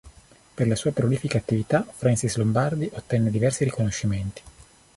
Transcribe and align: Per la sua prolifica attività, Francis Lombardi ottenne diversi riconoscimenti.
Per 0.55 0.65
la 0.65 0.73
sua 0.75 0.89
prolifica 0.89 1.37
attività, 1.37 1.83
Francis 1.83 2.35
Lombardi 2.37 2.89
ottenne 2.93 3.29
diversi 3.29 3.65
riconoscimenti. 3.65 4.41